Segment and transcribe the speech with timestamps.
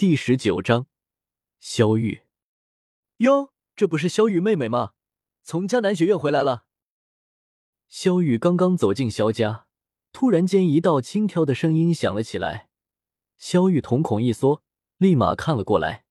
[0.00, 0.86] 第十九章，
[1.58, 2.22] 萧玉。
[3.18, 4.94] 哟，这不是萧玉妹妹吗？
[5.42, 6.64] 从迦南学院回来了。
[7.86, 9.66] 萧玉刚刚走进萧家，
[10.10, 12.70] 突然间一道轻佻的声音响了起来。
[13.36, 14.64] 萧玉瞳孔一缩，
[14.96, 16.06] 立马看了过来。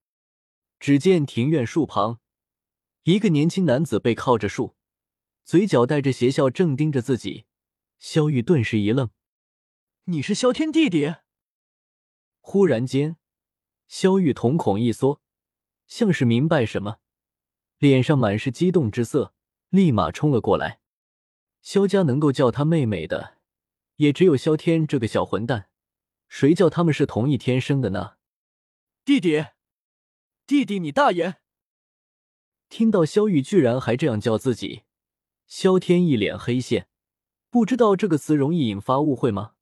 [0.80, 2.20] 只见庭院树旁，
[3.06, 4.76] 一个年轻男子背靠着树，
[5.44, 7.48] 嘴角带着邪笑，正盯着自己。
[7.98, 9.10] 萧玉顿时一愣
[10.06, 11.16] ：“你是萧天弟弟？”
[12.40, 13.18] 忽然间，
[13.90, 15.20] 萧玉瞳孔一缩，
[15.88, 17.00] 像是明白什么，
[17.80, 19.34] 脸上满是激动之色，
[19.70, 20.80] 立马冲了过来。
[21.64, 23.40] 萧家能够叫他妹妹的，
[23.96, 25.72] 也只有萧天这个小混蛋。
[26.28, 28.18] 谁叫他们是同一天生的呢？
[29.04, 29.48] 弟弟，
[30.46, 31.38] 弟弟，你大爷！
[32.70, 34.84] 听到萧玉居然还这样叫自己，
[35.48, 36.88] 萧天一脸黑线，
[37.50, 39.56] 不知道这个词容易引发误会吗？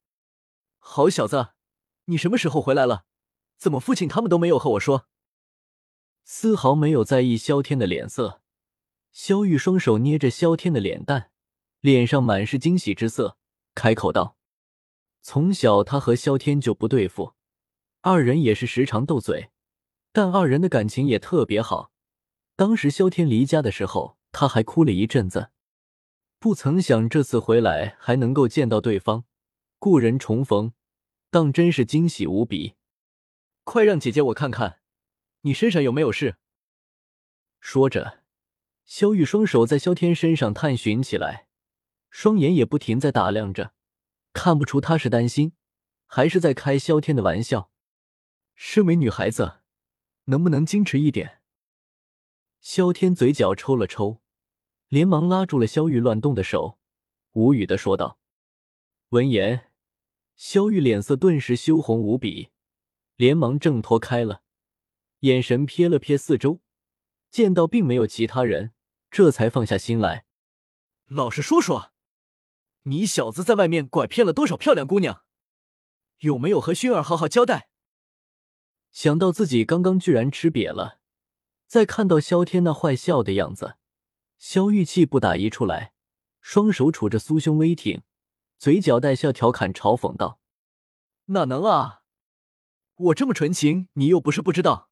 [0.76, 1.54] 好小子，
[2.04, 3.06] 你什么时候回来了？
[3.58, 5.06] 怎么父亲他们都没有和我说？
[6.24, 8.40] 丝毫没有在意萧天的脸色。
[9.12, 11.30] 萧玉双手捏着萧天的脸蛋。
[11.80, 13.36] 脸上满是惊喜之色，
[13.72, 14.36] 开口道
[15.22, 17.34] ：“从小他和萧天就不对付，
[18.00, 19.50] 二人也是时常斗嘴，
[20.12, 21.92] 但二人的感情也特别好。
[22.56, 25.50] 当时萧天离家的时候，他还哭了一阵子。
[26.40, 29.24] 不曾想这次回来还能够见到对方，
[29.78, 30.72] 故人重逢，
[31.30, 32.74] 当真是惊喜无比。
[33.68, 34.80] 快让姐姐我看看，
[35.42, 36.38] 你身上有没有事？”
[37.60, 38.22] 说着，
[38.86, 41.48] 萧玉双手在萧天身上探寻起来。
[42.08, 43.74] 双眼也不停在打量着，
[44.32, 45.52] 看不出他是担心，
[46.06, 47.70] 还是在开萧天的玩笑。
[48.54, 49.58] 身为女孩子，
[50.24, 51.42] 能不能矜持一点？
[52.62, 54.22] 萧天嘴角抽了抽，
[54.88, 56.78] 连忙拉住了萧玉乱动的手，
[57.32, 58.18] 无语的说道。
[59.10, 59.70] 闻言，
[60.36, 62.48] 萧玉脸色顿时羞红无比，
[63.18, 64.42] 连忙挣脱开了，
[65.20, 66.60] 眼神瞥了瞥四周，
[67.32, 68.72] 见到并没有其他人，
[69.10, 70.24] 这才放下心来。
[71.08, 71.92] 老实说说。
[72.84, 75.24] 你小子在外面拐骗了多少漂亮姑娘？
[76.20, 77.68] 有没有和薰儿好好交代？
[78.92, 81.00] 想到自己刚刚居然吃瘪了，
[81.66, 83.78] 再看到萧天那坏笑的样子，
[84.38, 85.92] 萧玉气不打一处来，
[86.40, 88.00] 双手杵着酥胸微挺，
[88.56, 90.38] 嘴角带笑调侃嘲讽道
[91.26, 91.97] ：“哪能啊！
[92.98, 94.90] 我这么纯情，你又不是不知道。”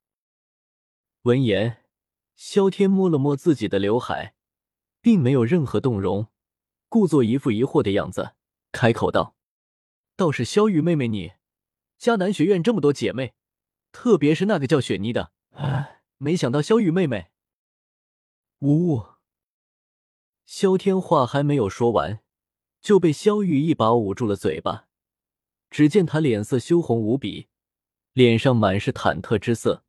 [1.23, 1.85] 闻言，
[2.37, 4.35] 萧天摸了摸自己的刘海，
[5.01, 6.29] 并没有任何动容。
[6.89, 8.37] 故作一副疑惑的样子，
[8.71, 9.35] 开口道
[10.15, 11.33] ：“倒是萧玉妹妹，你
[11.99, 13.35] 迦南学院这么多姐妹，
[13.91, 17.33] 特别是那个叫雪妮的，哎，没想到萧玉妹妹……”
[18.61, 19.07] 呜呜！
[20.45, 22.23] 萧天话还没有说完，
[22.81, 24.87] 就被萧玉一把捂住了嘴巴。
[25.69, 27.49] 只见他脸色羞红无比，
[28.17, 29.85] 脸上满是忐忑之色。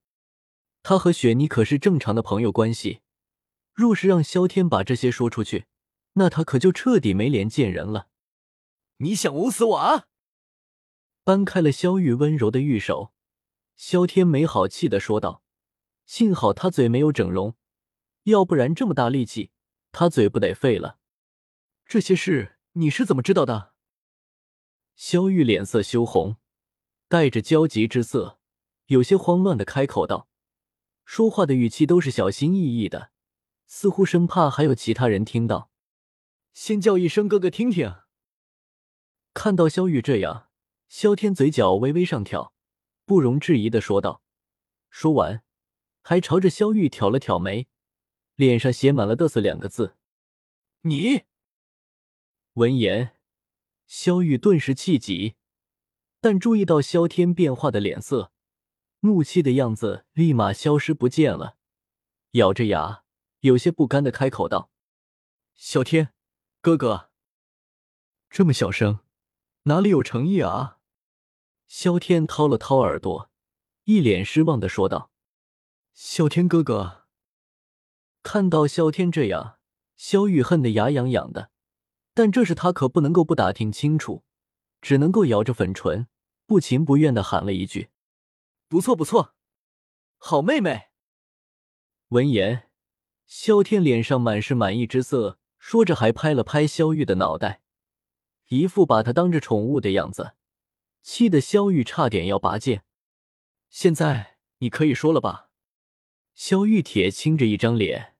[0.83, 2.99] 他和雪妮可是正常的朋友关系，
[3.73, 5.63] 若是让萧天把这些说出去，
[6.15, 8.09] 那他可就彻底没脸见人了。
[8.97, 10.07] 你想捂死我啊？
[11.23, 13.13] 搬开了萧玉温柔的玉手，
[13.77, 15.41] 萧天没好气的说道
[16.05, 17.55] ：“幸好他嘴没有整容，
[18.23, 19.51] 要不然这么大力气，
[19.93, 20.99] 他嘴不得废了。”
[21.87, 23.71] 这些事你是怎么知道的？
[24.97, 26.35] 萧玉脸色羞红，
[27.09, 28.39] 带着焦急之色，
[28.87, 30.27] 有些慌乱的开口道，
[31.05, 33.11] 说话的语气都是小心翼翼的，
[33.65, 35.71] 似乎生怕还有其他人听到。
[36.53, 37.95] 先叫一声哥哥听听。
[39.33, 40.49] 看到萧玉这样，
[40.89, 42.53] 萧天嘴角微微上挑，
[43.05, 44.21] 不容置疑的说道。
[44.89, 45.43] 说完，
[46.01, 47.67] 还朝着萧玉挑了挑眉，
[48.35, 49.95] 脸上写满了得瑟两个字。
[50.81, 51.21] 你。
[52.53, 53.15] 闻言，
[53.85, 55.35] 萧玉顿时气急，
[56.19, 58.31] 但注意到萧天变化的脸色，
[59.01, 61.57] 怒气的样子立马消失不见了，
[62.31, 63.03] 咬着牙，
[63.41, 64.71] 有些不甘的开口道
[65.55, 66.13] ：“萧天。”
[66.59, 67.11] 哥哥，
[68.29, 68.99] 这么小声，
[69.63, 70.79] 哪里有诚意啊？
[71.67, 73.29] 萧天掏了掏耳朵，
[73.85, 75.11] 一脸失望的说道
[75.93, 77.05] ：“萧天哥哥。”
[78.23, 79.59] 看到萧天这样，
[79.95, 81.51] 萧玉恨得牙痒痒的，
[82.13, 84.25] 但这是他可不能够不打听清楚，
[84.81, 86.07] 只能够咬着粉唇，
[86.45, 87.89] 不情不愿的喊了一句
[88.67, 89.35] ：“不错不错，
[90.17, 90.89] 好妹妹。”
[92.09, 92.69] 闻言，
[93.25, 95.39] 萧天脸上满是满意之色。
[95.59, 97.61] 说着，还拍了拍萧玉的脑袋，
[98.47, 100.35] 一副把他当着宠物的样子，
[101.01, 102.85] 气得萧玉差点要拔剑。
[103.69, 105.49] 现在你可以说了吧？
[106.35, 108.15] 萧玉铁青着一张脸，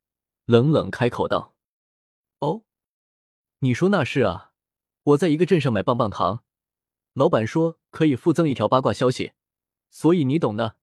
[0.46, 1.56] 冷冷开口道
[2.40, 2.64] ：“哦，
[3.60, 4.52] 你说那是啊，
[5.04, 6.44] 我在一个镇上买棒棒糖，
[7.18, 9.32] 老板说可以附赠一条八卦消息，
[9.90, 10.76] 所以你懂的。”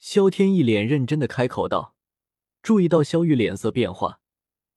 [0.00, 1.94] 萧天一脸认真的开口道。
[2.62, 4.20] 注意到萧玉脸色变化，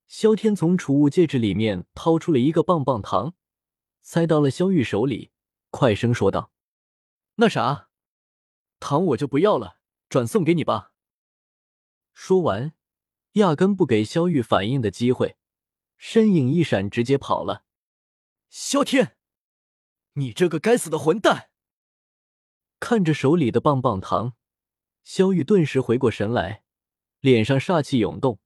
[0.05, 3.35] 萧天从储物戒指里面掏出了一个棒棒糖，
[4.01, 5.31] 塞到了萧玉手里，
[5.69, 6.51] 快声说道
[7.35, 7.89] ：“那啥，
[8.81, 9.77] 糖我就不要了，
[10.09, 10.91] 转送给你吧。”
[12.13, 12.73] 说完，
[13.33, 15.37] 压根不给萧玉反应的机会，
[15.97, 17.63] 身影一闪，直接跑了。
[18.49, 19.17] 萧天，
[20.13, 21.49] 你这个该死的混蛋！
[22.79, 24.33] 看着手里的棒棒糖，
[25.03, 26.63] 萧玉顿时回过神来。
[27.19, 28.39] 脸上煞气涌动，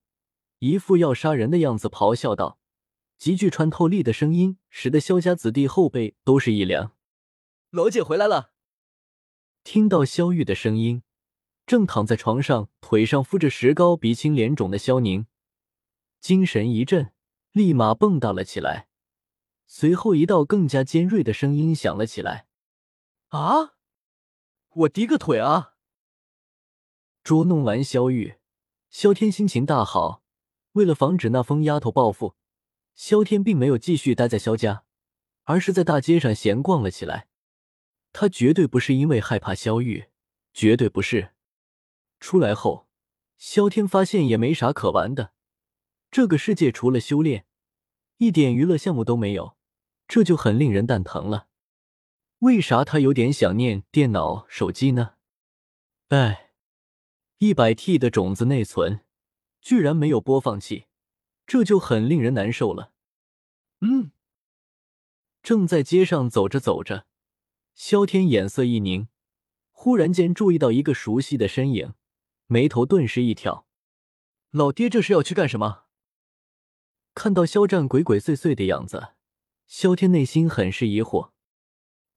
[0.59, 2.59] 一副要杀人的样子，咆哮道
[3.17, 6.93] ：“极具穿透力的声音，使得萧家子弟后背都是一凉。”
[7.71, 8.53] 罗姐回来了。
[9.63, 11.01] 听到萧玉的声音，
[11.65, 15.25] 正躺在床上，腿上敷着石膏、鼻青脸肿的萧宁，
[16.21, 17.11] 精神一振，
[17.51, 18.87] 立马蹦跶了起来。
[19.69, 22.47] 随后，一道更加尖锐的声音响了起来
[23.29, 23.75] ：“啊，
[24.69, 25.73] 我滴个腿啊！”
[27.21, 28.35] 捉弄完萧玉。
[28.89, 30.23] 萧天心情大好，
[30.71, 32.35] 为了防止那疯丫头报复，
[32.95, 34.85] 萧天并没有继续待在萧家，
[35.43, 37.27] 而是在大街上闲逛了起来。
[38.13, 40.05] 他绝对不是因为害怕萧玉，
[40.53, 41.33] 绝对不是。
[42.21, 42.87] 出来后，
[43.37, 45.33] 萧天发现也没啥可玩的，
[46.09, 47.45] 这个世界除了修炼，
[48.15, 49.56] 一点娱乐项目都没有，
[50.07, 51.47] 这就很令人蛋疼了。
[52.39, 55.15] 为啥他有点想念电脑、手机呢？
[56.09, 56.45] 哎。
[57.39, 59.01] 一百 T 的种子内存，
[59.61, 60.85] 居然没有播放器，
[61.45, 62.93] 这就很令人难受了。
[63.81, 64.09] 嗯，
[65.43, 67.05] 正在街上走着走着，
[67.75, 69.07] 萧天眼色一凝，
[69.69, 71.93] 忽然间注意到一个熟悉的身影，
[72.47, 73.67] 眉头顿时一挑
[74.49, 75.83] ：“老爹这是要去干什么？”
[77.13, 79.09] 看到肖战鬼鬼祟祟的样子，
[79.67, 81.31] 萧天内心很是疑惑，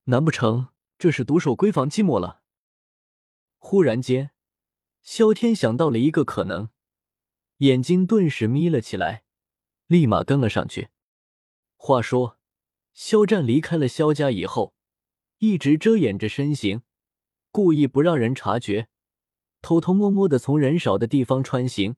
[0.05, 2.43] 难不成这是独守闺房寂寞了？
[3.59, 4.31] 忽然间。
[5.03, 6.69] 萧天想到了一个可能，
[7.57, 9.25] 眼睛顿时眯了起来，
[9.87, 10.91] 立马跟了上去。
[11.77, 12.39] 话说，
[12.93, 14.75] 肖战离开了萧家以后，
[15.39, 16.83] 一直遮掩着身形，
[17.51, 18.89] 故意不让人察觉，
[19.61, 21.97] 偷偷摸摸的从人少的地方穿行，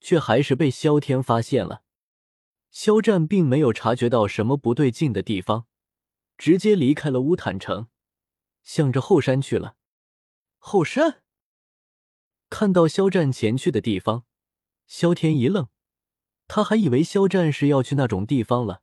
[0.00, 1.84] 却还是被萧天发现了。
[2.70, 5.66] 肖战并没有察觉到什么不对劲的地方，
[6.36, 7.88] 直接离开了乌坦城，
[8.62, 9.76] 向着后山去了。
[10.58, 11.22] 后山。
[12.50, 14.24] 看到肖战前去的地方，
[14.86, 15.68] 萧天一愣，
[16.46, 18.82] 他还以为肖战是要去那种地方了。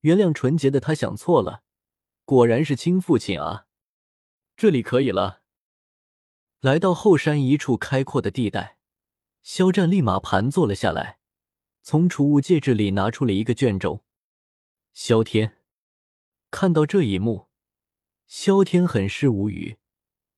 [0.00, 1.62] 原谅纯洁的他想错了，
[2.26, 3.66] 果然是亲父亲啊！
[4.54, 5.40] 这里可以了。
[6.60, 8.76] 来到后山一处开阔的地带，
[9.40, 11.18] 肖战立马盘坐了下来，
[11.86, 14.02] 从储物戒指里拿出了一个卷轴。
[14.94, 15.58] 萧天
[16.50, 17.48] 看到这一幕，
[18.26, 19.76] 萧天很是无语，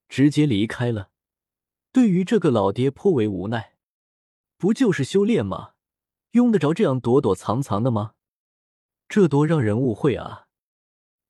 [0.08, 1.12] 直接离开了。
[1.93, 3.76] 对于这个老爹颇为无奈，
[4.56, 5.75] 不就是修炼吗？
[6.32, 8.14] 用得着这样躲躲藏藏的吗？
[9.08, 10.49] 这多让人误会啊！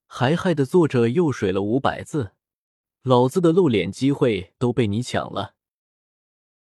[0.06, 2.32] 还害得作者又水了五百字，
[3.02, 5.56] 老子的露脸机会都被你抢了。